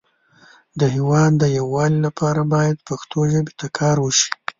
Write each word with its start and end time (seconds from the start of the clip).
د 0.79 0.81
هیواد 0.95 1.31
د 1.41 1.43
یو 1.57 1.65
والی 1.75 1.99
لپاره 2.07 2.41
باید 2.53 2.85
پښتو 2.87 3.19
ژبې 3.31 3.53
ته 3.59 3.67
کار 3.77 3.97
وشی 4.01 4.29